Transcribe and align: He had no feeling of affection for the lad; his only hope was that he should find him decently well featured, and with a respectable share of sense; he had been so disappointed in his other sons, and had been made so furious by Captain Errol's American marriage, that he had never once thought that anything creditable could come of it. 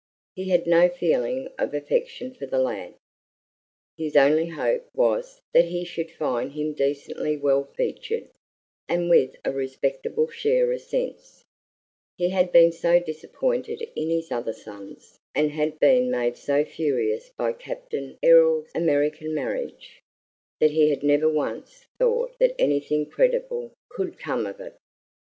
He 0.33 0.49
had 0.49 0.65
no 0.65 0.89
feeling 0.89 1.47
of 1.59 1.75
affection 1.75 2.33
for 2.33 2.47
the 2.47 2.57
lad; 2.57 2.95
his 3.97 4.15
only 4.17 4.47
hope 4.47 4.83
was 4.95 5.39
that 5.53 5.65
he 5.65 5.85
should 5.85 6.09
find 6.09 6.53
him 6.53 6.73
decently 6.73 7.37
well 7.37 7.65
featured, 7.75 8.31
and 8.89 9.11
with 9.11 9.35
a 9.45 9.51
respectable 9.51 10.27
share 10.27 10.71
of 10.71 10.81
sense; 10.81 11.43
he 12.17 12.29
had 12.29 12.51
been 12.51 12.71
so 12.71 12.99
disappointed 12.99 13.87
in 13.95 14.09
his 14.09 14.31
other 14.31 14.53
sons, 14.53 15.19
and 15.35 15.51
had 15.51 15.79
been 15.79 16.09
made 16.09 16.35
so 16.35 16.65
furious 16.65 17.29
by 17.37 17.53
Captain 17.53 18.17
Errol's 18.23 18.71
American 18.73 19.35
marriage, 19.35 20.01
that 20.59 20.71
he 20.71 20.89
had 20.89 21.03
never 21.03 21.29
once 21.29 21.85
thought 21.99 22.39
that 22.39 22.55
anything 22.57 23.05
creditable 23.07 23.71
could 23.91 24.17
come 24.17 24.47
of 24.47 24.59
it. 24.59 24.75